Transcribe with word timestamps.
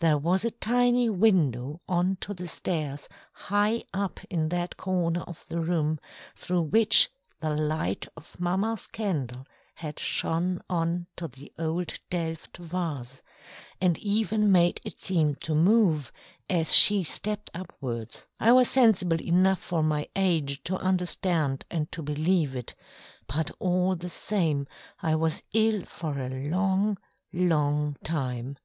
There 0.00 0.18
was 0.18 0.44
a 0.44 0.50
tiny 0.50 1.08
window 1.08 1.80
on 1.88 2.16
to 2.22 2.34
the 2.34 2.48
stairs 2.48 3.08
high 3.32 3.84
up 3.94 4.18
in 4.28 4.48
that 4.48 4.76
corner 4.76 5.20
of 5.20 5.46
the 5.48 5.60
room, 5.60 6.00
through 6.34 6.62
which 6.62 7.10
the 7.38 7.50
light 7.54 8.08
of 8.16 8.40
mamma's 8.40 8.88
candle 8.88 9.46
had 9.74 10.00
shone 10.00 10.62
on 10.68 11.06
to 11.14 11.28
the 11.28 11.52
old 11.60 11.96
Delft 12.10 12.56
vase, 12.56 13.22
and 13.80 13.96
even 13.98 14.50
made 14.50 14.80
it 14.84 14.98
seem 14.98 15.36
to 15.36 15.54
move, 15.54 16.10
as 16.50 16.74
she 16.74 17.04
stepped 17.04 17.48
upwards. 17.54 18.26
I 18.40 18.50
was 18.50 18.68
sensible 18.68 19.22
enough 19.22 19.60
for 19.60 19.84
my 19.84 20.08
age 20.16 20.60
to 20.64 20.76
understand 20.78 21.64
and 21.70 21.92
to 21.92 22.02
believe 22.02 22.56
it, 22.56 22.74
but 23.28 23.52
all 23.60 23.94
the 23.94 24.08
same 24.08 24.66
I 25.00 25.14
was 25.14 25.44
ill 25.54 25.84
for 25.84 26.18
a 26.18 26.28
long, 26.30 26.98
long 27.32 27.94
time. 28.02 28.58